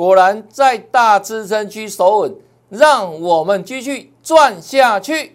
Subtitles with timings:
[0.00, 2.36] 果然在大支撑区守稳，
[2.68, 5.34] 让我们继续赚下去。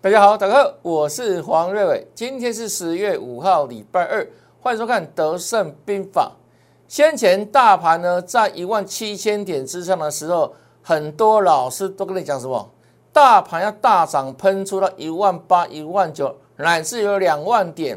[0.00, 2.06] 大家好，大家好，我是黄瑞伟。
[2.14, 4.24] 今天是十月五号，礼拜二，
[4.66, 6.32] 欢迎收看《德胜兵法》。
[6.92, 12.68] 先前大盘呢在一万七千点之上的时候，很多老师都跟你讲什么？
[13.12, 17.96] 大盘要大涨，喷出到一万八、一万九，乃至有两万点。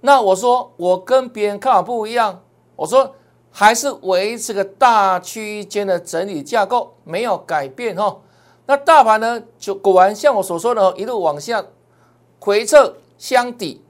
[0.00, 2.40] 那我说我跟别人看法不一样，
[2.74, 3.14] 我说
[3.52, 8.18] 还是维持个大区间的整理架构，没有改变哈。
[8.66, 11.64] 那大盘呢，就果然像我所说的，一路往下
[12.40, 13.84] 回撤箱底。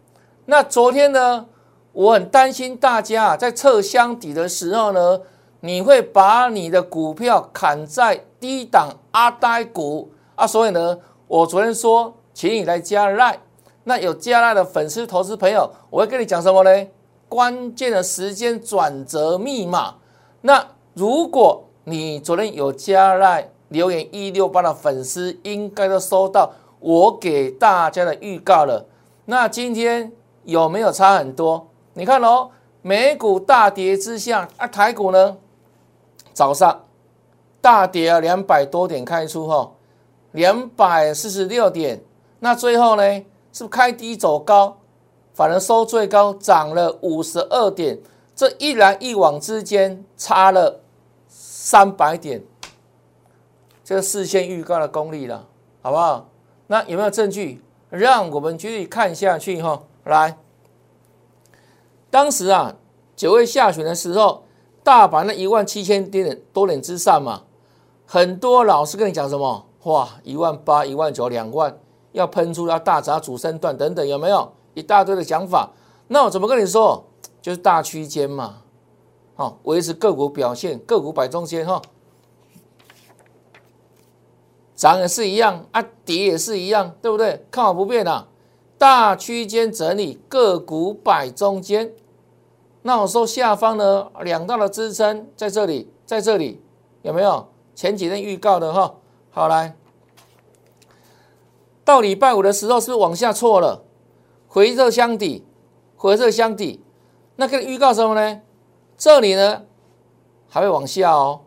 [0.44, 1.46] 那昨天呢，
[2.00, 5.20] 我很担心大家啊，在测箱底的时候呢，
[5.60, 10.46] 你会把你的股票砍在低档阿呆股啊。
[10.46, 13.38] 所以呢，我昨天说，请你来加赖。
[13.84, 16.86] 那有加赖的粉丝、投资朋友，我会跟你讲什么呢？
[17.28, 19.96] 关键的时间转折密码。
[20.40, 28.86] 那如果你昨天有加赖，留言一六八的粉丝应该都收到我给大家的预告了。
[29.26, 30.10] 那今天
[30.44, 31.66] 有没有差很多？
[31.94, 32.50] 你看哦，
[32.82, 35.36] 美股大跌之下，啊，台股呢
[36.32, 36.84] 早上
[37.60, 39.72] 大跌了两百多点开出哈，
[40.32, 42.02] 两百四十六点。
[42.38, 43.02] 那最后呢，
[43.52, 44.78] 是不开低走高，
[45.34, 47.98] 反而收最高，涨了五十二点。
[48.34, 50.80] 这一来一往之间差了
[51.28, 52.42] 三百点。
[53.84, 55.46] 这个事先预告的功力了，
[55.82, 56.26] 好不好？
[56.68, 57.62] 那有没有证据？
[57.90, 59.82] 让我们继续看下去哈。
[60.04, 60.38] 来，
[62.10, 62.76] 当时啊，
[63.14, 64.42] 九月下旬的时候，
[64.82, 67.42] 大盘那一万七千点多点之上嘛，
[68.06, 69.66] 很多老师跟你讲什么？
[69.84, 71.78] 哇，一万八、一万九、两万
[72.12, 75.70] 要喷出，要大砸主升段等等，有没有一大堆的讲法？
[76.08, 77.04] 那我怎么跟你说？
[77.40, 78.56] 就是大区间嘛，
[79.34, 81.80] 好，维持个股表现，个股摆中间哈。
[84.76, 87.46] 涨也是一样啊，跌也是一样，对不对？
[87.50, 88.28] 看法不变啊，
[88.80, 91.92] 大区间整理，个股摆中间。
[92.80, 96.62] 那我说下方呢，两道的支撑在这里，在这里
[97.02, 97.46] 有没有？
[97.74, 98.94] 前几天预告的哈，
[99.30, 99.76] 好来，
[101.84, 103.84] 到礼拜五的时候是不是往下错了？
[104.48, 105.44] 回撤箱底，
[105.94, 106.82] 回撤箱底，
[107.36, 108.40] 那个预告什么呢？
[108.96, 109.64] 这里呢
[110.48, 111.42] 还会往下哦，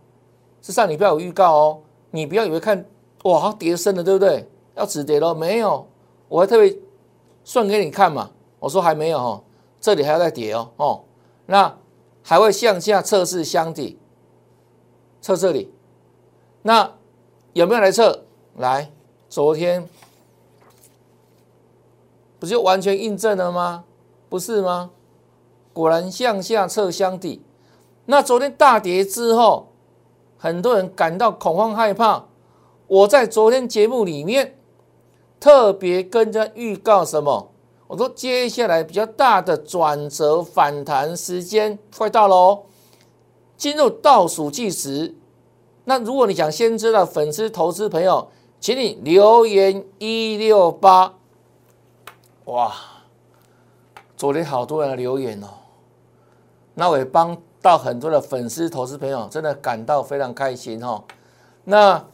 [0.62, 2.86] 是上礼拜五预告哦，你不要以为看。
[3.24, 4.48] 哇，跌深了，对不对？
[4.76, 5.88] 要止跌了没有？
[6.28, 6.78] 我还特别
[7.44, 8.31] 算给你看嘛。
[8.59, 9.44] 我说还没有哦，
[9.81, 11.04] 这里还要再跌哦哦。
[11.46, 11.78] 那
[12.22, 14.00] 还会向下测试箱底，
[15.22, 15.74] 测这里。
[16.62, 16.90] 那
[17.52, 18.24] 有没有来测？
[18.56, 18.92] 来，
[19.28, 19.90] 昨天
[22.40, 23.84] 不就完全印证了吗？
[24.30, 24.92] 不是吗？
[25.74, 27.42] 果然向下测箱底。
[28.06, 29.68] 那昨天大跌之后，
[30.38, 32.26] 很多人感到恐慌害怕。
[32.88, 34.58] 我在昨天节目里面
[35.44, 37.52] 特别跟着预告什么？
[37.88, 42.64] 我说接下来比较大的转折反弹时间快到了哦，
[43.58, 45.14] 进入倒数计时。
[45.84, 48.30] 那如果你想先知道粉丝投资朋友，
[48.62, 51.16] 请你留言一六八。
[52.46, 52.74] 哇，
[54.16, 55.50] 昨天好多人留言哦，
[56.76, 61.03] 那我也帮到很多的粉丝投资朋友，真的感到非常开心哈。
[61.66, 62.06] 那。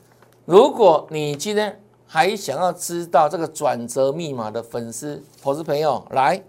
[0.45, 1.79] 如果你今天
[2.11, 6.43] 还想要知道这个转折密码的粉丝、投资朋友来，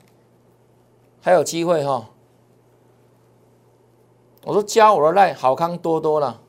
[1.21, 2.09] 还有机会哈！
[4.47, 6.41] 我说加我的赖好康多多了。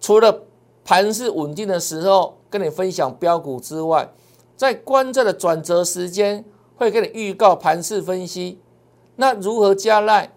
[0.00, 0.42] 除了
[0.84, 4.12] 盘势稳定的时候跟你分享标股之外，
[4.56, 6.44] 在关键的转折时间
[6.74, 8.58] 会给你预告盘势分析。
[9.14, 10.32] 那如何加赖？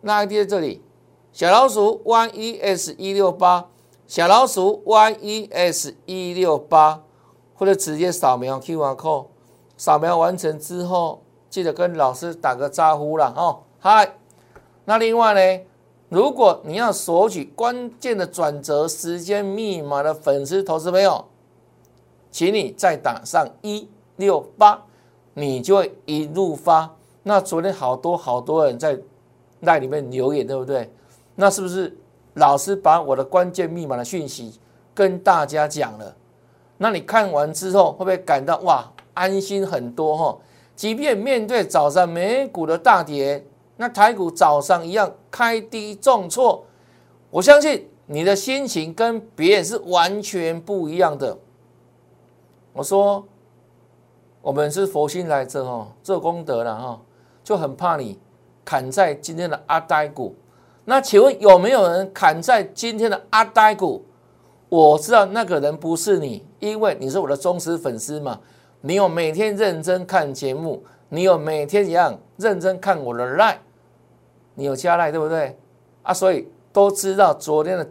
[0.00, 0.82] 那 ID 在这里，
[1.30, 3.68] 小老鼠 one e s 一六八。
[4.08, 7.02] 小老鼠 yes 一六八，
[7.56, 9.26] 或者直接扫描 QR code，
[9.76, 13.64] 扫描完成之后，记得跟老师打个招呼了哦。
[13.80, 14.16] 嗨，
[14.84, 15.64] 那另外呢，
[16.08, 21.24] 如果你要索取关键的转折时间密码的粉丝投资朋友，
[22.30, 24.84] 请你再打上一六八，
[25.34, 26.94] 你就会一路发。
[27.24, 29.00] 那昨天好多好多人在
[29.58, 30.92] 那里面留言，对不对？
[31.34, 31.98] 那是不是？
[32.36, 34.60] 老师把我的关键密码的讯息
[34.94, 36.14] 跟大家讲了，
[36.78, 40.38] 那你看完之后会不会感到哇安心很多哈？
[40.74, 43.42] 即便面对早上美股的大跌，
[43.78, 46.62] 那台股早上一样开低重挫，
[47.30, 51.38] 我相信你的心情跟别人是完全不一样的。
[52.74, 53.26] 我说，
[54.42, 57.00] 我们是佛心来着哦，做功德了哈，
[57.42, 58.18] 就很怕你
[58.62, 60.36] 砍在今天的阿呆股。
[60.88, 64.04] 那请问有没有人砍在今天的阿呆股？
[64.68, 68.40] 我知道那个人不是你，因为你是我的忠实粉丝嘛。
[68.82, 73.56] 你有每天认真看节目，你有每天一样认真看我的 line，
[74.54, 75.58] 你有加 line 对不对？
[76.04, 77.88] 啊，所以都知道昨天的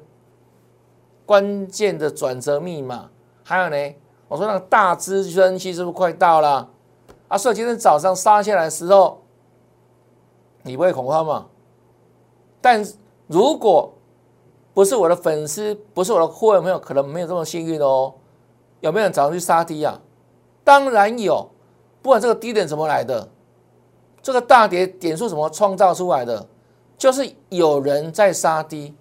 [1.26, 3.10] 关键的转折密码。
[3.44, 3.96] 还有呢，
[4.30, 6.70] 我说那个大支分期是不是快到了？
[7.28, 9.22] 啊，所以今天早上杀下来的时候，
[10.64, 11.48] 你不会恐慌吗？
[12.66, 12.84] 但
[13.28, 13.94] 如果
[14.74, 18.12] 不是我的粉丝，不是我的会员朋友，可能没有这么幸运哦。
[18.80, 20.02] 有没有人早上去杀低啊？
[20.64, 21.48] 当然有。
[22.02, 23.30] 不管这个低点怎么来的，
[24.20, 26.48] 这个大跌点数怎么创造出来的，
[26.98, 28.96] 就是有人在杀低，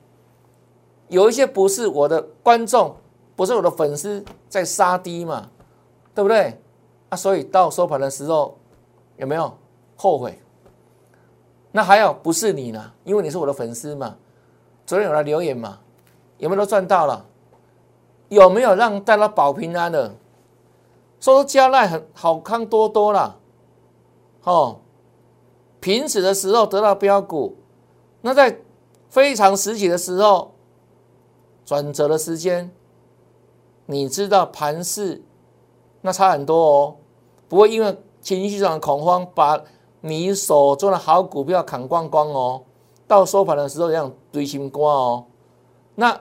[1.09, 2.95] 有一些不是我的观众，
[3.35, 5.49] 不是我的粉丝在杀低嘛，
[6.15, 6.61] 对不对？
[7.09, 8.59] 啊，所以到收盘的时候
[9.17, 9.51] 有没有
[9.97, 10.39] 后悔？
[11.77, 12.93] 那还有不是你呢？
[13.03, 14.17] 因为你是我的粉丝嘛。
[14.87, 15.81] 昨天有来留言嘛？
[16.39, 17.27] 有没有都赚到了？
[18.29, 20.15] 有没有让大家保平安的？
[21.19, 23.35] 说加奈很好康多多啦。
[24.45, 24.79] 哦，
[25.81, 27.57] 平时的时候得到标股，
[28.21, 28.61] 那在
[29.09, 30.55] 非常时期的时候
[31.65, 32.71] 转折的时间，
[33.87, 35.25] 你知道盘势
[36.03, 36.97] 那差很多哦。
[37.49, 39.61] 不会因为情绪上的恐慌把。
[40.07, 42.63] 你手中的好股票砍光光哦，
[43.09, 45.25] 到收盘的时候这样堆心瓜哦。
[45.95, 46.21] 那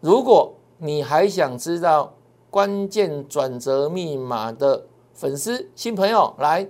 [0.00, 2.14] 如果你还想知道
[2.48, 6.66] 关键转折密码的粉丝新朋友来，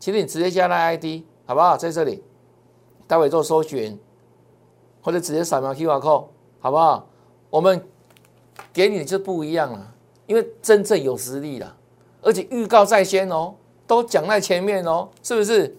[0.00, 1.76] 请你直接加来 ID 好不好？
[1.76, 2.24] 在这里，
[3.06, 3.96] 待会做搜寻，
[5.00, 6.24] 或者直接扫描 QR code
[6.58, 7.06] 好不好？
[7.50, 7.86] 我们
[8.72, 9.94] 给你就不一样了，
[10.26, 11.76] 因为真正有实力了，
[12.20, 13.54] 而且预告在先哦。
[13.88, 15.76] 都讲在前面哦，是不是？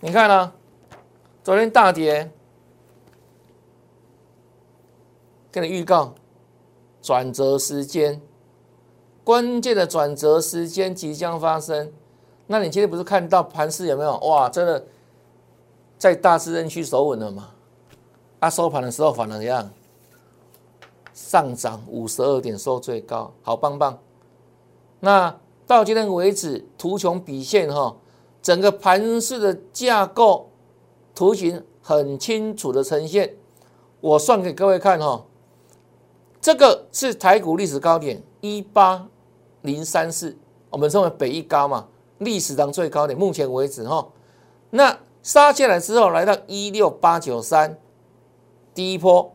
[0.00, 0.52] 你看呢？
[1.44, 2.30] 昨天大跌，
[5.52, 6.14] 跟你预告
[7.02, 8.20] 转折时间，
[9.22, 11.92] 关键的转折时间即将发生。
[12.46, 14.16] 那你今天不是看到盘势有没有？
[14.20, 14.86] 哇，真的
[15.98, 17.50] 在大市认区守稳了吗？
[18.40, 19.70] 啊，收盘的时候反而样？
[21.12, 23.98] 上涨五十二点，收最高，好棒棒。
[25.00, 25.38] 那。
[25.68, 27.94] 到今天为止，图穷匕现哈，
[28.40, 30.48] 整个盘式的架构
[31.14, 33.36] 图形很清楚的呈现。
[34.00, 35.26] 我算给各位看哈，
[36.40, 39.08] 这个是台股历史高点一八
[39.60, 40.38] 零三四，
[40.70, 43.18] 我们称为北一高嘛，历史上最高点。
[43.18, 44.08] 目前为止哈，
[44.70, 47.78] 那杀下来之后来到一六八九三，
[48.72, 49.34] 第一波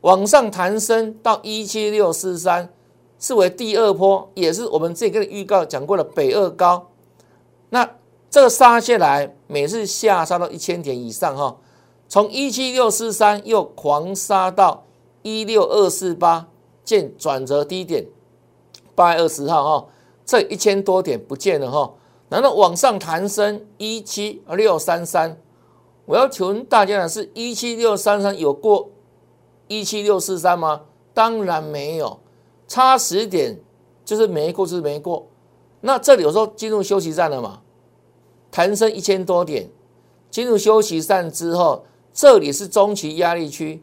[0.00, 2.72] 往上弹升到一七六四三。
[3.18, 6.88] 视为第二波，也是我们这个预告讲过的北二高。
[7.70, 7.96] 那
[8.30, 11.56] 这个杀下来，每次下杀到一千点以上哈，
[12.08, 14.84] 从一七六四三又狂杀到
[15.22, 16.48] 一六二四八，
[16.84, 18.06] 见转折低点
[18.94, 19.88] 八月二十号哈，
[20.24, 21.94] 这一千多点不见了哈，
[22.28, 25.40] 然后往上弹升一七六三三。
[26.06, 28.90] 我要求大家的是一七六三三有过
[29.66, 30.82] 一七六四三吗？
[31.12, 32.20] 当然没有。
[32.68, 33.58] 差十点
[34.04, 35.26] 就是没过，是没过。
[35.80, 37.62] 那这里有时候进入休息站了嘛？
[38.50, 39.68] 弹升一千多点，
[40.30, 43.82] 进入休息站之后，这里是中期压力区。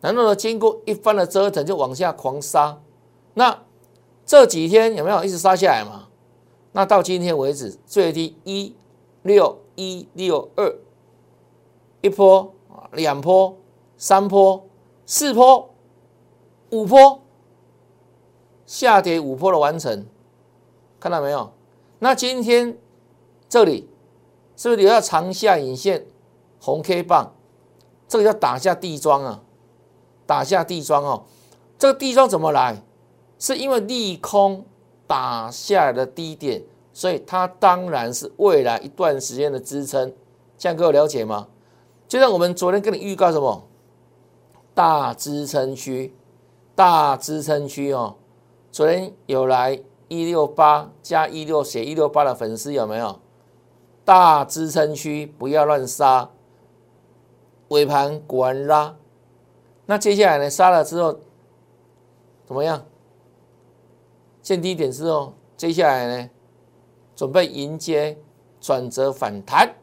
[0.00, 2.78] 然后呢，经过一番的折腾，就往下狂杀。
[3.34, 3.62] 那
[4.24, 6.08] 这几天有没有一直杀下来嘛？
[6.72, 8.74] 那到今天为止，最低一
[9.22, 10.76] 六一六二，
[12.00, 12.52] 一波、
[12.92, 13.56] 两波、
[13.96, 14.66] 三波、
[15.06, 15.70] 四波、
[16.70, 17.22] 五波。
[18.66, 20.04] 下跌五波的完成，
[21.00, 21.52] 看到没有？
[22.00, 22.76] 那今天
[23.48, 23.88] 这里
[24.56, 26.04] 是不是留下长下影线
[26.60, 27.32] 红 K 棒？
[28.08, 29.42] 这个叫打下地桩啊，
[30.26, 31.24] 打下地桩哦。
[31.78, 32.82] 这个地桩怎么来？
[33.38, 34.64] 是因为利空
[35.06, 40.12] 打下的低点，所以它当然是未来一段时间的支撑。
[40.58, 41.48] 这样各位了解吗？
[42.08, 43.68] 就像我们昨天跟你预告什么？
[44.74, 46.14] 大支撑区，
[46.74, 48.16] 大支撑区哦。
[48.76, 53.18] 昨天有来一六八加一六写一六八的粉丝有没有？
[54.04, 56.28] 大支撑区不要乱杀，
[57.68, 58.94] 尾盘果然拉。
[59.86, 60.50] 那接下来呢？
[60.50, 61.18] 杀了之后
[62.44, 62.84] 怎么样？
[64.42, 66.30] 见低点之后，接下来呢？
[67.14, 68.18] 准备迎接
[68.60, 69.74] 转折反弹。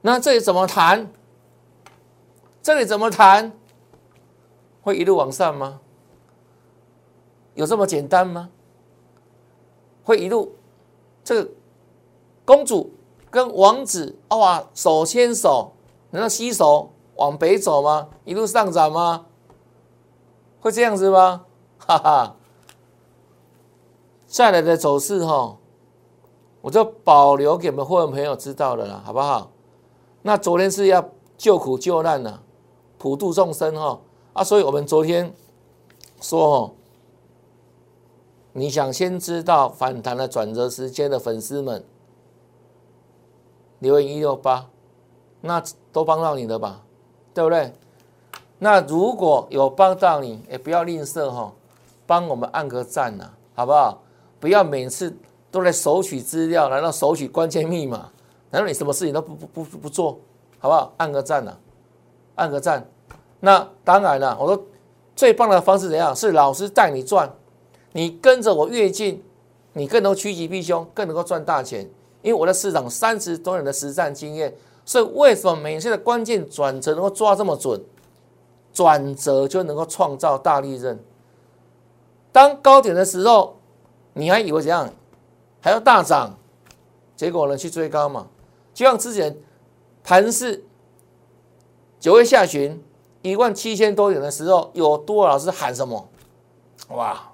[0.00, 1.08] 那这里怎么谈？
[2.60, 3.52] 这里怎么谈？
[4.82, 5.78] 会一路往上吗？
[7.58, 8.50] 有这么简单吗？
[10.04, 10.54] 会一路
[11.24, 11.50] 这个
[12.44, 12.92] 公主
[13.30, 15.72] 跟王子哇手牵手，
[16.10, 18.10] 难道携手往北走吗？
[18.24, 19.26] 一路上涨吗？
[20.60, 21.46] 会这样子吗？
[21.78, 22.36] 哈哈！
[24.28, 25.56] 再来的走势哈，
[26.60, 29.50] 我就保留给我们会员朋友知道了啦，好不好？
[30.22, 32.38] 那昨天是要救苦救难呐，
[32.98, 34.00] 普度众生哈
[34.34, 35.34] 啊，所以我们昨天
[36.20, 36.74] 说哦，
[38.58, 41.84] 你想先知道反弹的转折时间的粉丝们，
[43.78, 44.66] 留言一六八，
[45.40, 45.62] 那
[45.92, 46.82] 都帮到你的吧，
[47.32, 47.72] 对不对？
[48.58, 51.52] 那如果有帮到你，也不要吝啬哈，
[52.06, 54.02] 帮我们按个赞呐，好不好？
[54.40, 55.16] 不要每次
[55.50, 58.10] 都来索取资料，难道索取关键密码？
[58.50, 60.18] 难道你什么事情都不不不不做，
[60.58, 60.92] 好不好？
[60.96, 61.56] 按个赞呐，
[62.34, 62.84] 按个赞。
[63.38, 64.64] 那当然了，我说
[65.14, 66.16] 最棒的方式怎样？
[66.16, 67.32] 是老师带你赚，
[67.92, 69.22] 你跟着我越近，
[69.72, 71.88] 你更能趋吉避凶，更能够赚大钱。
[72.22, 74.54] 因为我的市场三十多年的实战经验，
[74.84, 77.82] 所以为什么每次的关键转折能够抓这么准？
[78.72, 80.98] 转折就能够创造大利润。
[82.30, 83.56] 当高点的时候，
[84.12, 84.92] 你还以为怎样？
[85.60, 86.38] 还要大涨？
[87.16, 87.56] 结果呢？
[87.56, 88.28] 去追高嘛？
[88.72, 89.36] 就像之前
[90.04, 90.64] 盘市
[91.98, 92.80] 九月下旬
[93.22, 96.08] 一万七千多点的时候，有多少老师喊什么？
[96.90, 97.27] 哇，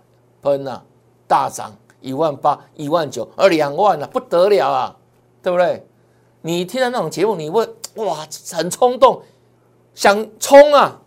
[0.45, 0.85] 喷啊！
[1.27, 4.99] 大涨一万八、一万九、而两万了，不得了啊，
[5.43, 5.87] 对不对？
[6.43, 9.23] 你听到那种节目，你会哇，很冲动，
[9.95, 11.01] 想冲啊！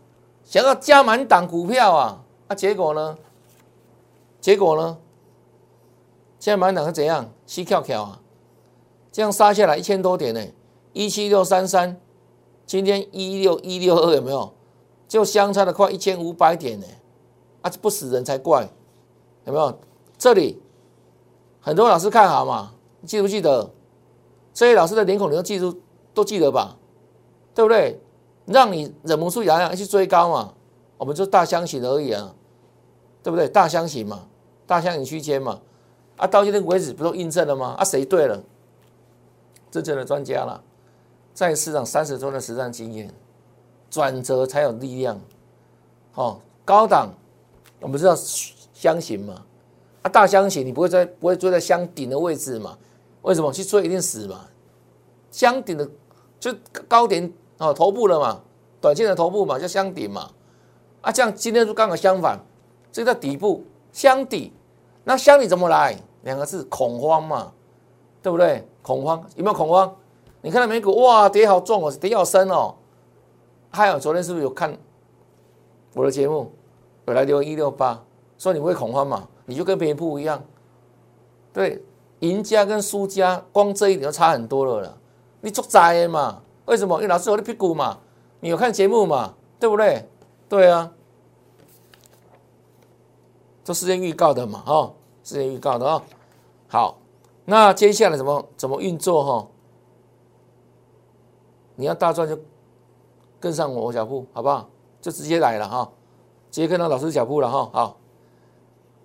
[0.44, 3.16] 想要加满档股票啊，啊结果呢？
[4.42, 4.98] 结果呢？
[6.40, 7.30] 现在满档是怎样？
[7.46, 8.22] 七跳跳啊，
[9.12, 10.44] 这样杀下来一千多点呢，
[10.94, 12.02] 一七六三三，
[12.66, 14.52] 今天一六一六二有没有？
[15.08, 16.86] 就相差了快一千五百点呢，
[17.62, 18.68] 啊，不死人才怪，
[19.48, 19.80] 有没有？
[20.18, 20.62] 这里
[21.62, 22.74] 很多老师看好嘛，
[23.06, 23.72] 记不记得？
[24.54, 25.82] 这些老师的脸孔你都记住，
[26.14, 26.78] 都记得吧？
[27.56, 28.00] 对不对？
[28.46, 30.54] 让你忍不住痒痒去追高嘛，
[30.98, 32.34] 我们就大箱型而已啊，
[33.24, 33.48] 对不对？
[33.48, 34.28] 大箱型嘛，
[34.66, 35.60] 大箱型区间嘛，
[36.18, 37.76] 啊，到今天为止不都印证了吗？
[37.78, 38.42] 啊，谁对了？
[39.70, 40.64] 真正的专家了，
[41.34, 43.14] 在市场三十周的实战经验，
[43.90, 45.20] 转折才有力量。
[46.16, 47.10] 哦，高档
[47.80, 48.16] 我们知道
[48.78, 49.44] 箱型嘛，
[50.04, 52.78] 啊，大箱型你不会在不会追在箱顶的位置嘛？
[53.24, 54.46] 为什么去追一定死嘛？
[55.32, 55.90] 箱顶的
[56.40, 56.54] 就
[56.88, 57.34] 高点。
[57.58, 58.40] 哦，头部了嘛，
[58.80, 60.30] 短线的头部嘛，叫箱顶嘛，
[61.02, 62.40] 啊，这样今天就刚好相反，
[62.92, 64.54] 这个底部箱底，
[65.04, 65.98] 那箱底怎么来？
[66.22, 67.52] 两个字恐慌嘛，
[68.22, 68.68] 对不对？
[68.84, 69.96] 恐慌有没有恐慌？
[70.42, 72.76] 你看到美股哇，跌好重哦，跌好深哦。
[73.72, 74.78] 还有昨天是不是有看
[75.96, 76.52] 我的节目？
[77.08, 78.04] 有来留一六八，
[78.38, 79.28] 说你会恐慌嘛？
[79.46, 80.44] 你就跟别人不一样，
[81.54, 81.82] 对，
[82.20, 84.98] 赢家跟输家光这一点就差很多了了，
[85.42, 86.42] 你做灾嘛？
[86.66, 86.96] 为什么？
[86.98, 87.98] 因为老师有的屁股嘛，
[88.42, 90.08] 你有看节目嘛，对不对？
[90.50, 90.92] 对啊，
[93.64, 96.04] 做事先预告的嘛，哈，事先预告的啊。
[96.68, 96.98] 好，
[97.46, 99.48] 那接下来怎么怎么运作哈？
[101.76, 102.38] 你要大赚就
[103.40, 104.70] 跟上我脚步，好不好？
[105.00, 105.90] 就直接来了哈，
[106.52, 107.70] 直接跟到老师脚步了哈。
[107.72, 107.98] 好，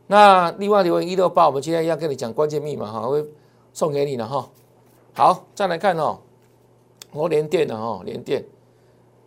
[0.06, 3.25] 那另外留言一六八，我们今天要跟你讲关键密码哈，会
[3.73, 4.49] 送给你了哈。
[5.14, 6.18] 好，再来看哦。
[7.12, 8.42] 我连电的哈，连电，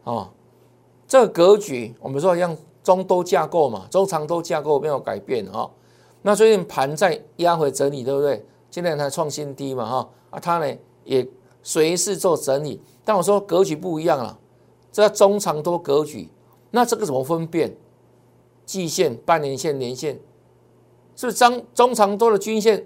[0.05, 0.27] 哦，
[1.07, 5.69] 这个格局我们说像中多架构嘛，中长多架构没有改变哈。
[6.23, 8.43] 那最近盘在压回整理，对不对？
[8.71, 11.27] 今天它创新低嘛哈，啊，它呢也
[11.61, 12.81] 随时做整理。
[13.03, 14.35] 但我说格局不一样了，
[14.91, 16.27] 这中长多格局，
[16.71, 17.71] 那这个怎么分辨？
[18.65, 20.19] 季线、半年线、年线，
[21.15, 22.85] 是不是中中长多的均线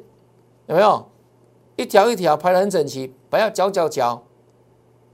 [0.67, 1.09] 有没有
[1.75, 4.23] 一条一条排的很整齐，不要角角角。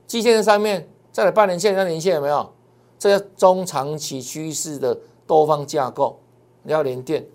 [0.08, 2.54] 季线的上面，再来半年线、三年线有没有？
[3.00, 6.20] 这叫中长期趋势的多方架构。
[6.64, 7.26] 你要连电，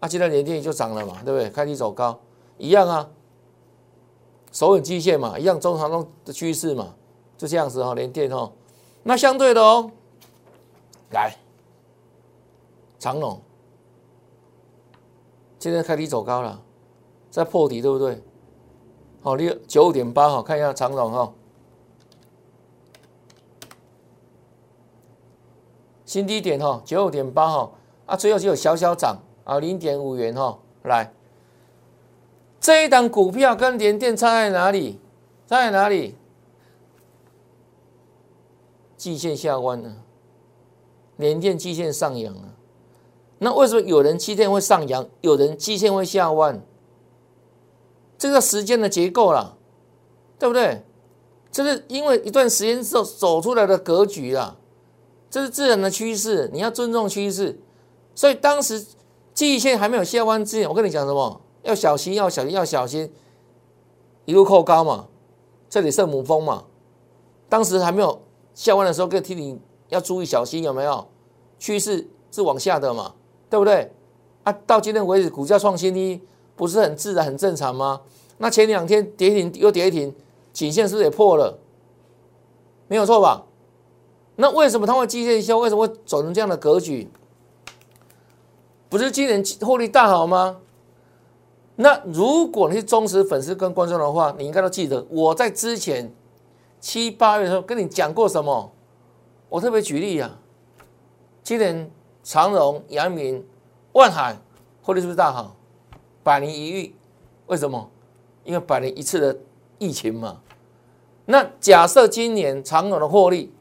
[0.00, 1.50] 啊，现在连电就涨了嘛，对不对？
[1.50, 2.20] 开低走高，
[2.58, 3.08] 一样啊。
[4.52, 6.94] 首稳季线嘛，一样中长中的趋势嘛，
[7.36, 8.52] 就这样子哈，连电哈。
[9.02, 9.90] 那相对的哦，
[11.10, 11.36] 来，
[12.98, 13.40] 长龙，
[15.64, 16.62] 今天开低走高了，
[17.30, 18.22] 在破底，对不对？
[19.22, 21.32] 好，六九五点八哈，看一下长龙哈。
[26.04, 27.72] 新低点哈，九五点八哈，
[28.04, 30.58] 啊，最后只有小小涨啊，零点五元哈。
[30.82, 31.14] 来，
[32.60, 35.00] 这一档股票跟联电差在哪里？
[35.46, 36.14] 差在哪里？
[38.98, 39.96] 季线下弯呢？
[41.16, 42.52] 联电季线上扬啊？
[43.38, 46.64] 那为什么有人季线会上扬，有人季线会下弯？
[48.16, 49.56] 这个时间的结构啦，
[50.38, 50.82] 对不对？
[51.50, 54.56] 这是因为一段时间之后走出来的格局啦，
[55.30, 57.60] 这是自然的趋势，你要尊重趋势。
[58.14, 58.84] 所以当时
[59.32, 61.40] 季线还没有下弯之前，我跟你讲什么？
[61.62, 63.12] 要小心，要小心，要小心，
[64.24, 65.08] 一路扣高嘛，
[65.68, 66.64] 这里圣母峰嘛。
[67.48, 68.20] 当时还没有
[68.54, 71.06] 下弯的时候，跟提你要注意小心，有没有？
[71.58, 73.14] 趋势是往下的嘛，
[73.54, 73.88] 对不对？
[74.42, 76.20] 啊，到今天为止，股价创新低，
[76.56, 78.00] 不是很自然、很正常吗？
[78.38, 80.12] 那前两天跌停又跌停，
[80.52, 81.56] 颈线是不是也破了？
[82.88, 83.44] 没有错吧？
[84.34, 85.58] 那为什么它会季线消？
[85.58, 87.08] 为什么会走成这样的格局？
[88.88, 90.56] 不是今年获利大好吗？
[91.76, 96.12] 那如果你是忠实粉丝跟观众的话，你应该都记得我在之前
[96.80, 98.72] 七八月的时候跟你讲过什么？
[99.48, 100.40] 我特别举例啊，
[101.44, 101.88] 今年
[102.24, 103.46] 长荣、阳明、
[103.92, 104.36] 万海
[104.82, 105.54] 获利是不是大好？
[106.22, 106.96] 百年一遇，
[107.46, 107.90] 为什么？
[108.44, 109.38] 因为百年一次的
[109.78, 110.40] 疫情嘛。
[111.26, 113.52] 那假设今年长荣的获利，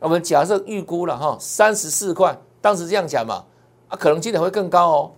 [0.00, 3.44] 我们假设预估了哈，三十四块，当时这样讲嘛，
[3.88, 5.12] 啊，可能今年会更高哦。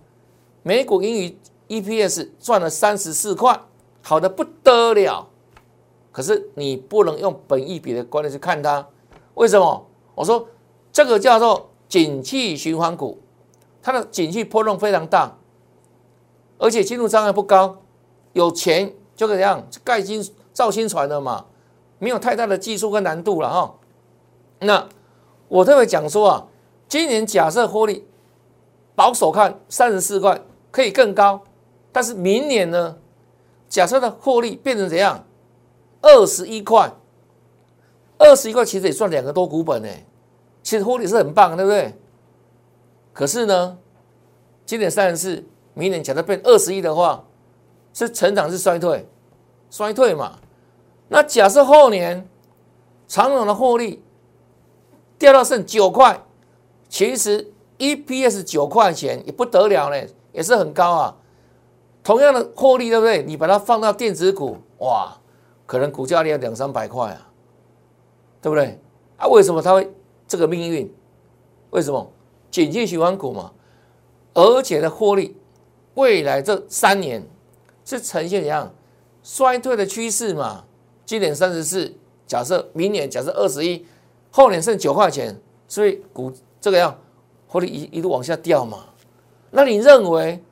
[0.61, 3.59] 美股英语 EPS 赚了三十四块，
[4.03, 5.27] 好的不得了。
[6.11, 8.87] 可是你不能用本益比的观念去看它，
[9.33, 9.87] 为什么？
[10.13, 10.47] 我说
[10.91, 13.21] 这个叫做景气循环股，
[13.81, 15.37] 它的景气波动非常大，
[16.57, 17.77] 而且进入障碍不高，
[18.33, 21.45] 有钱就这样盖金造新船的嘛，
[21.99, 23.75] 没有太大的技术跟难度了哈。
[24.59, 24.87] 那
[25.47, 26.47] 我特别讲说啊，
[26.87, 28.05] 今年假设获利
[28.95, 30.41] 保守看三十四块
[30.71, 31.41] 可以更高。
[31.89, 32.95] 但是明年呢？
[33.67, 35.25] 假设的获利变成怎样？
[35.99, 36.93] 二十一块，
[38.19, 39.89] 二十一块其实也算两个多股本呢。
[40.67, 41.93] 其实获利是很棒，对不对？
[43.13, 43.77] 可是呢，
[44.65, 47.23] 今年三十四，明年假设变二十一的话，
[47.93, 49.07] 是成长是衰退，
[49.69, 50.37] 衰退嘛？
[51.07, 52.27] 那假设后年
[53.07, 54.03] 长荣的获利
[55.17, 56.21] 掉到剩九块，
[56.89, 61.15] 其实 EPS 九块钱也不得了嘞，也是很高啊。
[62.03, 63.23] 同样的获利，对不对？
[63.23, 65.15] 你把它放到电子股，哇，
[65.65, 67.31] 可能股价要两三百块啊，
[68.41, 68.77] 对不对？
[69.15, 69.89] 啊，为什么它会
[70.27, 70.93] 这个命运？
[71.69, 72.11] 为什么？
[72.49, 73.51] 景气循环股嘛，
[74.33, 75.35] 而且的获利，
[75.95, 77.23] 未来这三年
[77.85, 78.73] 是呈现怎样
[79.21, 80.63] 衰退的趋势嘛？
[81.05, 81.93] 今年三十四，
[82.25, 83.85] 假设明年假设二十一，
[84.31, 86.97] 后年剩九块钱，所以股这个样
[87.47, 88.85] 获利一一路往下掉嘛？
[89.51, 90.43] 那你认为？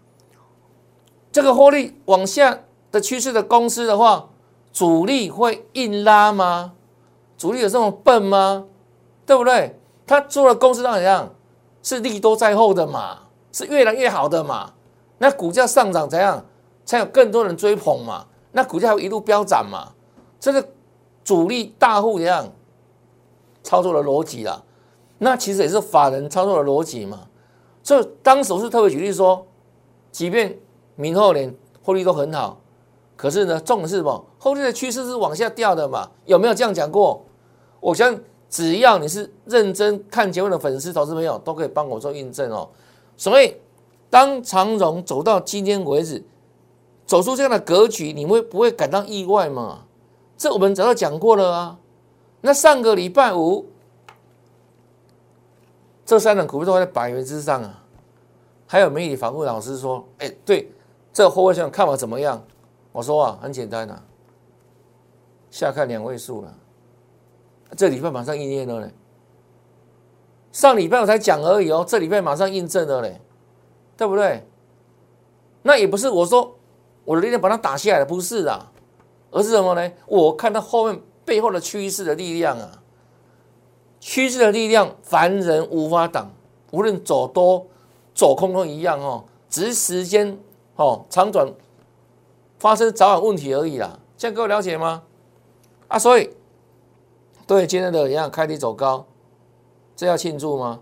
[1.32, 2.60] 这个获利往下
[2.92, 4.30] 的趋势的公司的话，
[4.72, 6.74] 主力会硬拉吗？
[7.38, 8.68] 主力有这么笨吗？
[9.26, 9.80] 对不对？
[10.08, 11.34] 他做的公司怎样？
[11.82, 13.20] 是利多在后的嘛？
[13.52, 14.74] 是越来越好的嘛？
[15.18, 16.46] 那股价上涨怎样？
[16.84, 18.26] 才有更多人追捧嘛？
[18.52, 19.94] 那股价会一路飙涨嘛？
[20.40, 20.64] 这是
[21.24, 22.52] 主力大户怎样
[23.64, 24.62] 操作的逻辑啦？
[25.18, 27.28] 那其实也是法人操作的逻辑嘛？
[27.82, 29.48] 所以当时我是特别举例说，
[30.12, 30.58] 即便
[30.96, 32.60] 明后年获利都很好，
[33.16, 34.26] 可是呢，重点是什么？
[34.38, 36.12] 后利的趋势是往下掉的嘛？
[36.26, 37.26] 有没有这样讲过？
[37.80, 38.24] 我相信
[38.56, 42.70] 只要你是认真看节目的粉丝、投资朋友，都可以帮我做印证哦。
[43.18, 43.54] 所以，
[44.10, 46.24] 当长荣走到今天为止，
[47.06, 49.84] 走出这样的格局，你会不会感到意外吗？
[50.38, 51.78] 这我们早就讲过了啊。
[52.40, 53.66] 那上个礼拜五，
[56.06, 57.84] 这三档股票都在百元之上啊。
[58.66, 60.72] 还有媒体访问老师说：“哎，对。”
[61.12, 62.42] 这个后卫线看法怎么样？
[62.94, 64.02] 我说啊，很简单呐，
[65.52, 66.58] 下看两位数了。
[67.76, 68.94] 这礼拜马上应验了嘞。
[70.52, 73.20] 上礼拜我才讲而已哦，这礼拜马上印证了嘞，
[73.98, 74.48] 对不对？
[75.64, 76.56] 那也不是我说
[77.04, 78.72] 我的力量把它打下来不是啊，
[79.32, 79.92] 而是什么呢？
[80.08, 82.82] 我看到后面背后的趋势的力量啊，
[84.00, 86.32] 趋势的力量凡人无法挡，
[86.72, 87.68] 无论走多
[88.14, 90.38] 走空都一样哦，只是时间。
[90.78, 91.50] 哦，长短
[92.60, 95.04] 发生早晚问题而已啦，这样各位了解吗？
[95.88, 96.30] 啊，所以
[97.48, 99.06] 对今天的一样开低走高，
[99.96, 100.82] 这要庆祝吗？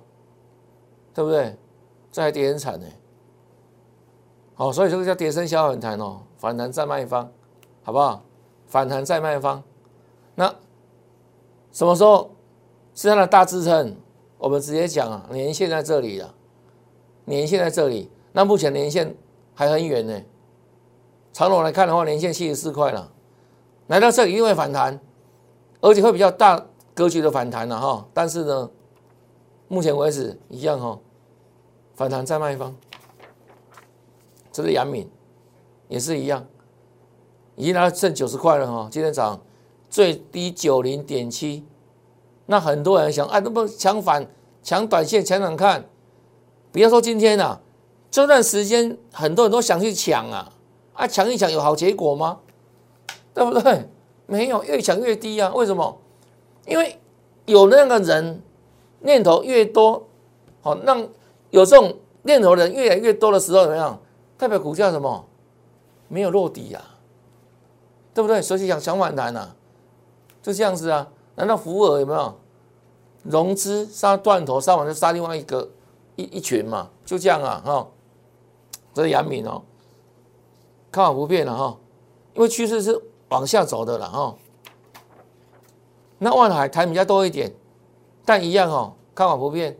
[1.13, 1.57] 对不对？
[2.11, 2.85] 这还跌很惨呢。
[4.55, 7.31] 好，所以这个叫跌升小反弹哦，反弹再卖方，
[7.83, 8.23] 好不好？
[8.67, 9.63] 反弹再卖方，
[10.35, 10.53] 那
[11.71, 12.31] 什么时候
[12.93, 13.95] 是它的大支撑？
[14.37, 16.33] 我们直接讲啊，年线在这里了，
[17.25, 19.15] 年线在这里，那目前年线。
[19.55, 20.19] 还很远呢，
[21.31, 23.11] 长龙来看的话，连线七十四块了，
[23.85, 24.99] 来到这里一定会反弹，
[25.83, 28.71] 而且会比较大格局的反弹了哈，但是呢，
[29.67, 30.97] 目前为止一样哈，
[31.93, 32.73] 反弹在卖方。
[34.49, 35.09] 这是阳敏，
[35.89, 36.45] 也是一样，
[37.57, 39.41] 已经拿到剩九十块了哈，今天涨
[39.89, 41.65] 最低九零点七，
[42.45, 44.25] 那很多人想啊，那不抢反
[44.63, 45.83] 抢短线抢抢看，
[46.71, 47.59] 不要说今天呐，
[48.09, 50.49] 这段时间很多人都想去抢啊，
[50.93, 52.39] 啊抢一抢有好结果吗？
[53.33, 53.89] 对不对？
[54.25, 55.97] 没有，越抢越低啊，为什么？
[56.65, 56.99] 因为
[57.45, 58.41] 有那个人
[58.99, 60.07] 念头越多，
[60.61, 61.07] 好让
[61.49, 63.99] 有这种念头的人越来越多的时候，怎么样？
[64.37, 65.25] 代表股价什么？
[66.07, 66.81] 没有落底呀，
[68.13, 68.41] 对不对？
[68.41, 69.49] 所以想想反弹呐，
[70.41, 71.09] 就这样子啊？
[71.35, 72.35] 难道福尔有没有
[73.23, 75.69] 融资杀断头，杀完就杀另外一个
[76.15, 76.89] 一一群嘛？
[77.03, 77.61] 就这样啊？
[77.65, 77.87] 哈，
[78.93, 79.63] 这是杨敏哦，
[80.91, 81.77] 看法不变了哈，
[82.35, 83.01] 因为趋势是
[83.33, 84.35] 往下走的了哈。
[86.19, 87.51] 那万海台比较多一点，
[88.23, 89.75] 但一样哦，看法不变，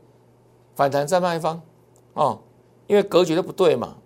[0.75, 1.61] 反弹在卖方
[2.13, 2.39] 哦，
[2.87, 3.97] 因为格局都不对嘛。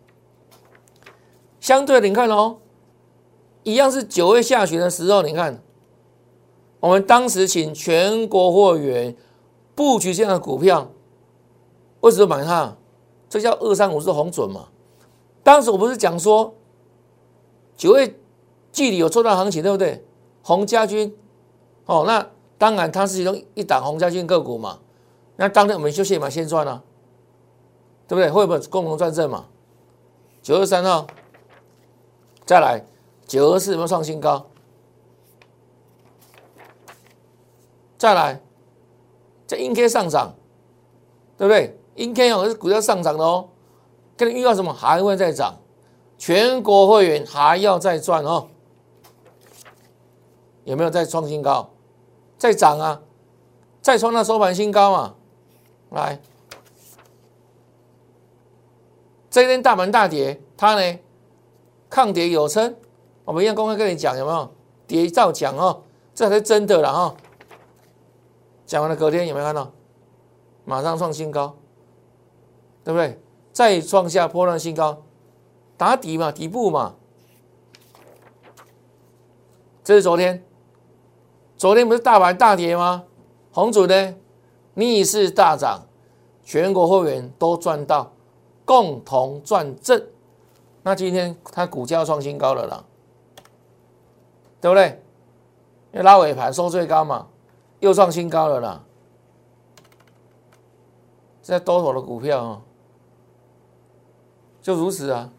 [1.62, 2.58] 相对你看哦，
[3.64, 5.64] 一样是九月下旬的时候，你看，
[6.82, 9.16] 我们当时请全国货源
[9.74, 10.90] 布局这样的股票，
[12.02, 12.76] 为什么买它？
[13.30, 14.68] 这叫二三五是红准嘛？
[15.42, 16.54] 当时我不是讲说
[17.78, 18.14] 九月
[18.72, 20.06] 季里有做到行情，对不对？
[20.42, 21.16] 洪家军。
[21.86, 22.28] 哦，那
[22.58, 24.80] 当然，它是其中一档红家军个股嘛。
[25.36, 26.84] 那当天我们就先买先赚了，
[28.08, 28.30] 对不对？
[28.30, 29.46] 会不会共同赚正嘛？
[30.42, 31.06] 九月三号，
[32.46, 32.84] 再来
[33.26, 34.48] 九二四有没有创新高？
[37.98, 38.42] 再来，
[39.48, 40.34] 这阴 K 上涨，
[41.38, 41.80] 对不对？
[41.96, 43.50] 阴 K 哦是股票上涨的哦，
[44.16, 44.74] 跟你预告什么？
[44.74, 45.56] 还会再涨，
[46.18, 48.48] 全国会员还要再赚哦。
[50.68, 51.70] 有没有再创新高？
[52.38, 53.02] 再涨啊，
[53.82, 55.16] 再创那收盘新高嘛，
[55.92, 56.20] 来，
[59.30, 61.00] 这一天大盘大跌，它呢
[61.90, 62.76] 抗跌有撑，
[63.24, 64.52] 我们一样公开跟你讲有没有？
[64.86, 67.16] 跌照讲哦，这才是真的了哈。
[68.66, 69.72] 讲完了隔天有没有看到？
[70.66, 71.56] 马上创新高，
[72.84, 73.18] 对不对？
[73.54, 75.02] 再创下波浪新高，
[75.78, 76.96] 打底嘛，底部嘛，
[79.82, 80.44] 这是昨天。
[81.58, 83.04] 昨天不是大盘大跌吗？
[83.52, 84.16] 红主呢
[84.76, 85.88] 逆势大涨，
[86.44, 88.14] 全国会员都赚到，
[88.64, 90.06] 共同赚正。
[90.84, 92.86] 那今天它股价创新高了啦，
[94.62, 95.02] 对不对？
[95.92, 97.28] 因为拉尾盘收最高嘛，
[97.80, 98.84] 又创新高了啦。
[101.42, 102.62] 在多头的股票啊，
[104.62, 105.32] 就如此啊。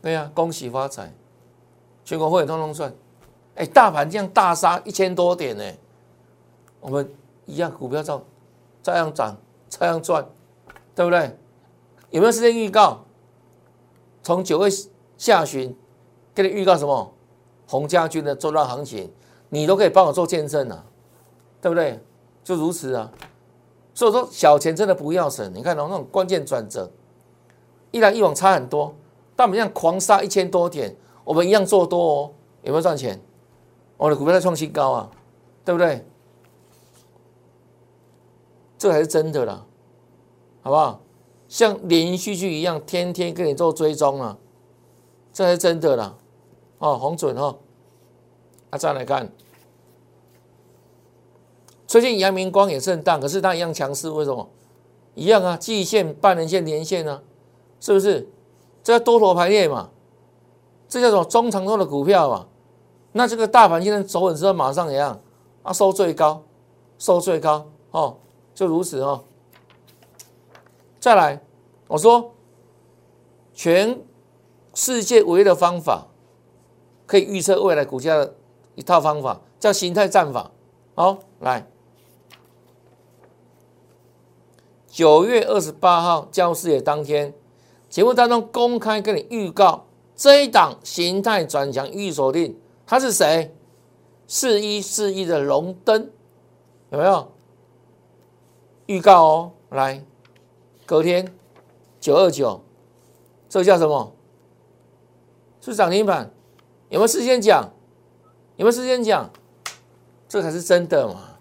[0.00, 1.12] 对呀，恭喜发财，
[2.04, 2.94] 全国会员通通赚。
[3.56, 5.64] 哎，大盘这样大杀一千多点呢，
[6.80, 7.10] 我们
[7.46, 8.22] 一样股票照
[8.82, 9.36] 照样涨，
[9.68, 10.24] 照样赚，
[10.94, 11.36] 对不对？
[12.10, 13.04] 有没有时间预告？
[14.22, 14.74] 从九月
[15.16, 15.76] 下旬
[16.34, 17.12] 给你预告什么？
[17.66, 19.12] 洪家军的周段行情，
[19.48, 20.84] 你都可以帮我做见证啊，
[21.60, 22.00] 对不对？
[22.44, 23.10] 就如此啊。
[23.94, 26.90] 所以说小钱真的不要省，你看到那种关键转折，
[27.90, 28.94] 一来一往差很多，
[29.34, 32.30] 但我们这样狂杀一千多点，我们一样做多哦，
[32.62, 33.18] 有没有赚钱？
[33.96, 35.10] 我的股票在创新高啊，
[35.64, 36.04] 对不对？
[38.78, 39.64] 这才是真的啦，
[40.62, 41.00] 好不好？
[41.48, 44.36] 像连续剧一样，天天跟你做追踪啊，
[45.32, 46.16] 这才是真的啦。
[46.78, 47.58] 哦，红准哦，
[48.68, 49.32] 啊，再来看，
[51.86, 54.48] 最近阳明光也震荡，可是它一样强势，为什么？
[55.14, 57.22] 一样啊，季线、半年线、年线啊，
[57.80, 58.28] 是不是？
[58.82, 59.88] 这叫多头排列嘛，
[60.86, 62.46] 这叫做中长多的股票嘛。
[63.16, 65.18] 那这个大盘现在走稳之后，马上怎样？
[65.62, 66.42] 啊，收最高，
[66.98, 68.18] 收最高哦，
[68.54, 69.24] 就如此哦。
[71.00, 71.40] 再来，
[71.88, 72.34] 我说，
[73.54, 73.98] 全
[74.74, 76.08] 世界唯一的方法，
[77.06, 78.34] 可以预测未来股价的
[78.74, 80.50] 一套方法，叫形态战法。
[80.94, 81.66] 好，来，
[84.88, 87.32] 九月二十八号教师节当天，
[87.88, 92.60] 节目当中公开跟你预告这一档形态转强预锁定。
[92.86, 93.52] 他是谁？
[94.28, 96.10] 四一四一的龙灯
[96.90, 97.32] 有没有
[98.86, 99.52] 预告哦？
[99.70, 100.04] 来，
[100.84, 101.32] 隔天
[102.00, 102.60] 九二九，
[103.48, 104.12] 这叫什么？
[105.60, 106.30] 是涨停板？
[106.88, 107.68] 有没有事先讲？
[108.56, 109.28] 有没有事先讲？
[110.28, 111.36] 这才是真的嘛！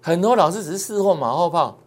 [0.00, 1.78] 很多老师只是事后马后炮，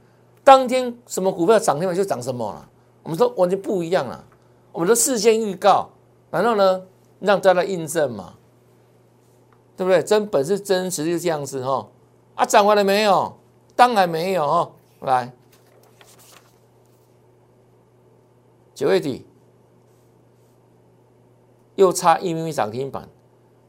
[0.44, 2.70] 当天什么股票涨停板就涨什么了。
[3.02, 4.24] 我们说完全不一样了！
[4.72, 5.90] 我们都事先预告，
[6.30, 6.82] 然后呢，
[7.20, 8.36] 让大家印证嘛。
[9.76, 10.04] 对不对？
[10.04, 11.88] 真本事、真实就这样子哈，
[12.36, 13.38] 啊，涨完了没有？
[13.76, 14.72] 当然没有哦。
[15.02, 15.34] 来，
[18.76, 19.26] 九月底
[21.76, 23.10] 又差一米米涨停板，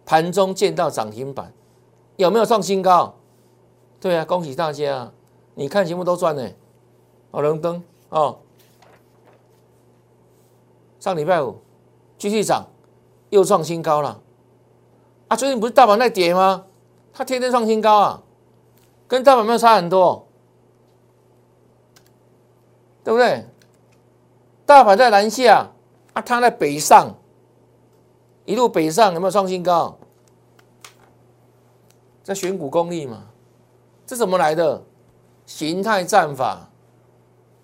[0.05, 1.53] 盘中见到涨停板，
[2.17, 3.14] 有没有创新高？
[3.99, 5.11] 对啊，恭喜大家！
[5.55, 6.49] 你看节目都赚呢。
[7.31, 8.38] 哦，龙灯哦，
[11.01, 11.57] 上礼拜五
[12.19, 12.67] 继续涨，
[13.31, 14.21] 又创新高了。
[15.29, 16.67] 啊，最近不是大盘在跌吗？
[17.13, 18.23] 它天天创新高啊，
[19.07, 20.27] 跟大盘没有差很多，
[23.03, 23.47] 对不对？
[24.67, 25.73] 大盘在南下，
[26.13, 27.15] 啊，它在北上，
[28.45, 29.99] 一路北上有没有创新高？
[32.23, 33.27] 在选股功力嘛，
[34.07, 34.83] 这怎么来的？
[35.47, 36.71] 形态战法。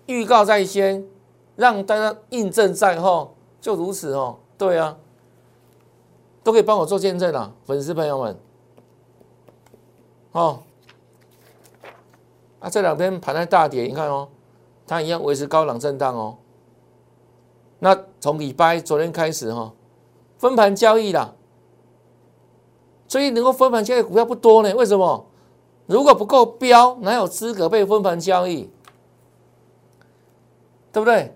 [0.05, 1.07] 预告在先，
[1.55, 4.39] 让大家印证在后，就如此哦。
[4.57, 4.97] 对啊，
[6.43, 8.37] 都可以帮我做见证啊，粉丝朋友们。
[10.31, 10.59] 哦，
[12.59, 14.29] 啊，这两天盘在大跌，你看哦，
[14.87, 16.37] 它一样维持高档震荡哦。
[17.79, 19.73] 那从礼拜昨天开始哈，
[20.37, 21.33] 分盘交易啦，
[23.07, 24.73] 所以能够分盘交易股票不多呢。
[24.75, 25.25] 为什么？
[25.87, 28.69] 如果不够标，哪有资格被分盘交易？
[30.93, 31.35] 对不对？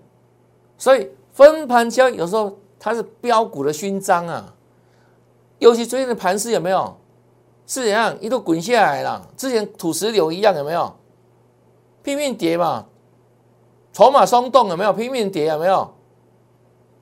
[0.78, 4.54] 所以分盘交易有时候它是标股的勋章啊，
[5.58, 6.96] 尤其最近的盘势有没有
[7.66, 9.28] 是怎样一路滚下来了？
[9.36, 10.94] 之前土石流一样有没有？
[12.02, 12.86] 拼命跌嘛，
[13.92, 14.92] 筹码松动有没有？
[14.92, 15.94] 拼命跌有没有？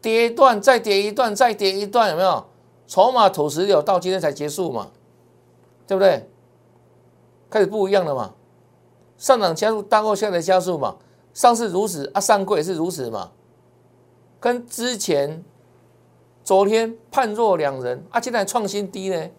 [0.00, 2.46] 跌一段再跌一段再跌一段有没有？
[2.86, 4.90] 筹码土石流到今天才结束嘛，
[5.86, 6.28] 对不对？
[7.50, 8.34] 开始不一样了嘛，
[9.16, 10.96] 上涨加速大过下来加速嘛。
[11.32, 13.32] 上次如此啊，上柜也是如此嘛，
[14.38, 15.42] 跟之前
[16.44, 19.30] 昨天判若两人啊，现在创新低呢，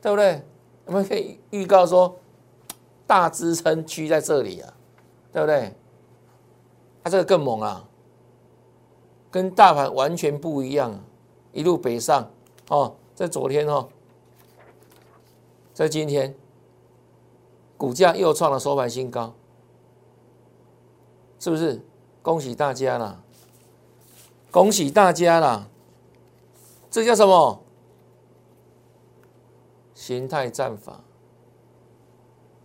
[0.00, 0.42] 对不对？
[0.86, 2.16] 我们可以预告说
[3.06, 4.72] 大支撑区在这里啊，
[5.32, 5.72] 对不对？
[7.04, 7.86] 它这个更猛啊，
[9.30, 10.98] 跟大盘完全不一样，
[11.52, 12.30] 一路北上
[12.68, 13.88] 哦，在昨天哦，
[15.74, 16.34] 在今天
[17.76, 19.34] 股价又创了收盘新高。
[21.38, 21.80] 是不是？
[22.22, 23.20] 恭喜大家啦！
[24.50, 25.68] 恭喜大家啦！
[26.96, 27.62] 这叫什么？
[29.92, 30.98] 形态战法，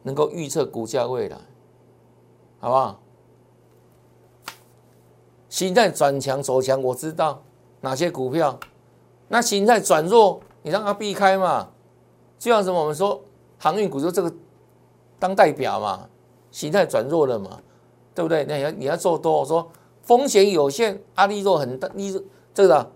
[0.03, 1.37] 能够预测股价未来，
[2.61, 3.01] 好不好？
[5.49, 7.43] 形态转强走强，我知道
[7.81, 8.57] 哪些股票。
[9.27, 11.67] 那形态转弱，你让它避开嘛。
[12.39, 12.79] 就像什么？
[12.79, 13.21] 我们说
[13.57, 14.33] 航运股就这个
[15.19, 16.07] 当代表嘛，
[16.51, 17.61] 形态转弱了嘛。
[18.15, 18.45] 对不对？
[18.45, 19.69] 那你要你要做多，我说
[20.03, 22.89] 风险有限，啊利润很大，利润这个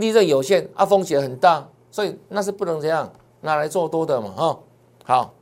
[0.00, 4.58] 利润有限，啊风险很大，所以那是不能这样拿来做多的嘛，哈。
[5.04, 5.34] 好，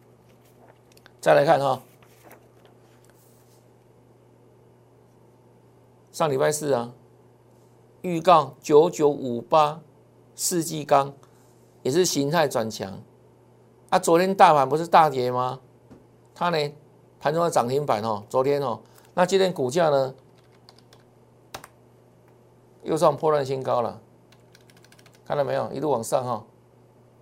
[1.21, 1.81] 再来看哈，
[6.11, 6.93] 上礼拜四啊，
[8.03, 9.81] 预告九九五八
[10.35, 11.13] 世纪钢
[11.83, 13.01] 也是形态转强，
[13.91, 15.61] 啊昨天大盘不是大跌吗？
[16.35, 16.73] 它呢
[17.21, 18.81] 盘中的涨停板哦，昨天哦。
[19.15, 20.15] 那今天股价呢，
[22.85, 24.01] 又创破烂新高了，
[25.29, 25.71] 看到没有？
[25.73, 26.43] 一路往上哈。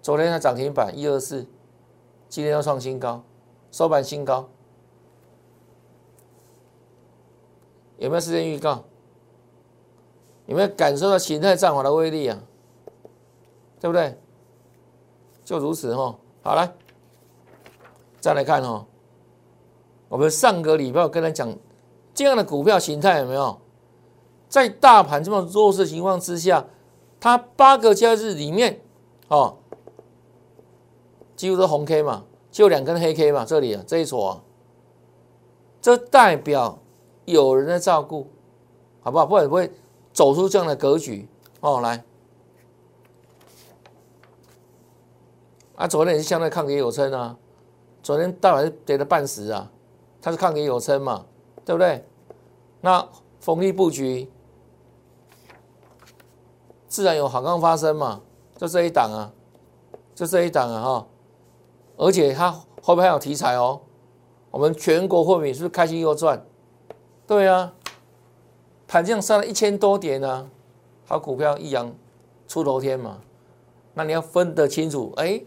[0.00, 1.44] 昨天它涨停板一二四，
[2.28, 3.24] 今天要创新高，
[3.72, 4.48] 收盘新高。
[7.98, 8.84] 有没有时间预告？
[10.46, 12.38] 有没有感受到形态战法的威力啊？
[13.80, 14.16] 对不对？
[15.44, 16.16] 就如此哈。
[16.42, 16.72] 好来，
[18.20, 18.86] 再来看哈，
[20.08, 21.52] 我们上个礼拜跟他讲。
[22.14, 23.60] 这样的股票形态有没有？
[24.48, 26.64] 在大盘这么弱势情况之下，
[27.26, 28.80] 它八个交易日里面，
[29.26, 29.56] 哦，
[31.34, 34.42] 几乎都红 K 嘛，就两根黑 K 嘛，这里啊这一撮啊，
[35.82, 36.78] 这代表
[37.24, 38.28] 有人在照顾，
[39.00, 39.26] 好不好？
[39.26, 39.72] 不然不会
[40.12, 41.80] 走出这样的格局哦。
[41.80, 42.04] 来，
[45.74, 47.36] 啊，昨天也是相对抗跌有撑啊，
[48.04, 49.72] 昨天大盘是跌了半死啊，
[50.22, 51.26] 它是抗跌有撑嘛。
[51.64, 52.04] 对不对？
[52.82, 53.08] 那
[53.40, 54.30] 逢低布局，
[56.96, 58.22] 自然有好康发生嘛。
[58.56, 59.30] 就这一档啊，
[60.14, 61.06] 就这一档啊哈。
[61.98, 62.50] 而且它
[62.82, 63.82] 后面还有题材哦。
[64.50, 66.42] 我们全国货品是不是开心又赚？
[67.26, 67.74] 对啊，
[68.88, 70.48] 盘这样上了一千多点呢，
[71.06, 71.92] 好股票一阳
[72.48, 73.18] 出头天嘛。
[73.92, 75.42] 那你要分得清楚，哎，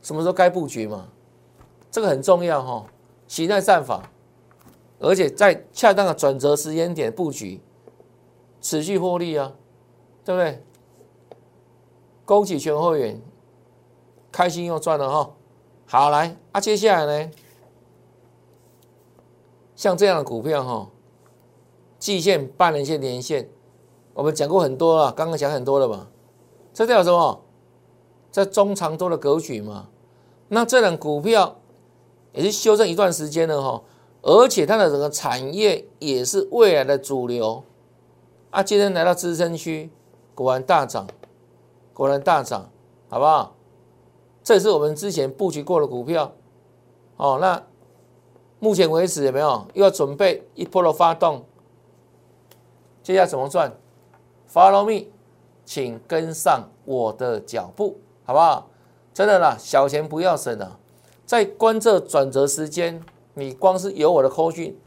[0.00, 1.08] 什么时候该布局嘛？
[1.90, 2.86] 这个很重要哈。
[3.28, 4.02] 形态战法。
[4.98, 7.60] 而且在恰当的转折时间点布局，
[8.62, 9.52] 持续获利啊，
[10.24, 10.64] 对不对？
[12.30, 13.20] 恭喜全会员，
[14.30, 15.32] 开心又赚了哈。
[15.84, 17.30] 好来，啊，接下来呢，
[19.74, 20.88] 像这样的股票哈，
[21.98, 23.50] 季线、半年线、年线，
[24.14, 26.06] 我们讲过很多了，刚刚讲很多了嘛。
[26.72, 27.42] 这叫什么？
[28.30, 29.88] 在中长多的格局嘛。
[30.46, 31.56] 那这种股票
[32.32, 33.82] 也是修正一段时间了哈，
[34.22, 37.64] 而且它的整个产业也是未来的主流
[38.50, 38.62] 啊。
[38.62, 39.90] 今天来到支撑区，
[40.36, 41.08] 果然大涨，
[41.92, 42.70] 果然大涨，
[43.08, 43.54] 好不好？
[44.42, 46.32] 这是我们之前布局过的股票，
[47.16, 47.62] 哦，那
[48.58, 51.44] 目前为止有没有又要准备一波的发动？
[53.02, 53.72] 接下来怎么赚
[54.52, 55.08] ？Follow me，
[55.64, 58.68] 请跟上我的脚步，好不好？
[59.12, 60.78] 真的啦，小钱不要省啊！
[61.26, 63.02] 在观测转折时间，
[63.34, 64.78] 你光是有我的扣讯，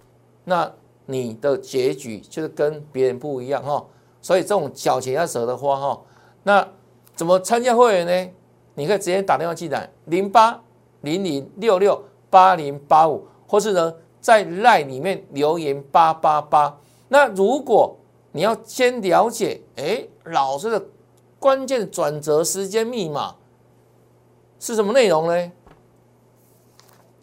[0.45, 0.71] 那
[1.05, 3.85] 你的结局就是跟别人不一样哈。
[4.21, 6.01] 所以这种小钱要舍得花哈。
[6.43, 6.67] 那
[7.15, 8.33] 怎么参加会员呢？
[8.75, 10.59] 你可以直接打电话进来，零八
[11.01, 16.75] 零零六六八零八五，或是呢在赖里面留言八八八。
[17.07, 17.95] 那如果
[18.31, 20.83] 你要先了解，哎，老师的
[21.37, 23.35] 关键转折时间密码
[24.59, 25.51] 是什么内容呢？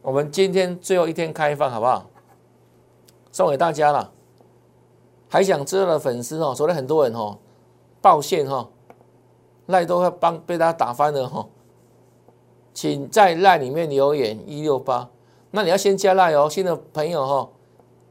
[0.03, 2.09] 我们今天最后一天开放，好不好？
[3.33, 4.13] 送给大家了。
[5.29, 7.39] 还想知道的粉丝哦，昨天很多人哦
[8.01, 8.69] 抱歉哈。
[9.71, 11.47] 赖都会帮被大家打翻了哈，
[12.75, 15.09] 请在赖里面留言一六八，
[15.53, 17.49] 那你要先加赖哦，新的朋友哈，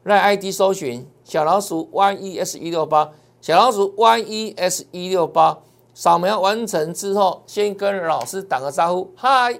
[0.04, 5.60] 赖 ID 搜寻小老鼠 yes 一六八，小老鼠 yes 一六八，
[5.94, 9.60] 扫描完成之后，先跟老师打个招呼，嗨，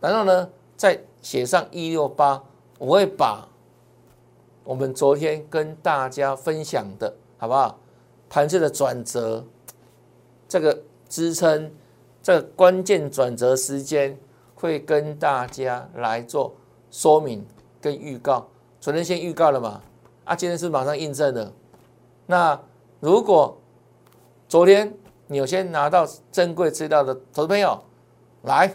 [0.00, 2.42] 然后呢再写上一六八，
[2.78, 3.48] 我会把
[4.64, 7.78] 我们昨天跟大家分享的好不好？
[8.28, 9.44] 盘子的转折，
[10.48, 10.82] 这个。
[11.08, 11.70] 支撑
[12.22, 14.18] 这关键转折时间，
[14.54, 16.54] 会跟大家来做
[16.90, 17.44] 说明
[17.80, 18.46] 跟预告。
[18.80, 19.80] 昨天先预告了嘛？
[20.24, 21.52] 啊，今天是马上印证的。
[22.26, 22.60] 那
[23.00, 23.56] 如果
[24.48, 24.92] 昨天
[25.28, 27.80] 你有先拿到珍贵资料的投资朋友，
[28.42, 28.72] 来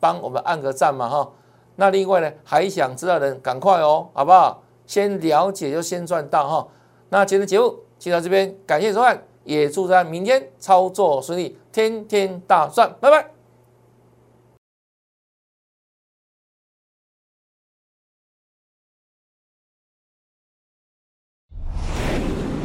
[0.00, 1.32] 帮我们按个赞嘛哈。
[1.76, 4.62] 那另外呢，还想知道的人赶快哦，好不好？
[4.86, 6.68] 先了解就先赚到哈。
[7.10, 9.22] 那今天节目就到这边，感谢收看。
[9.44, 13.30] 也祝大家明天操作顺利，天天大赚，拜拜。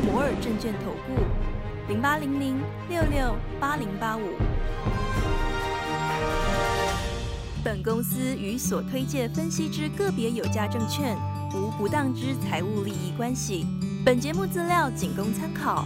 [0.03, 1.13] 摩尔证券投顾
[1.87, 4.21] 零八零零六六八零八五。
[7.63, 11.15] 本公司与所推介分析之个别有价证券
[11.53, 13.67] 无不当之财务利益关系。
[14.03, 15.85] 本节目资料仅供参考。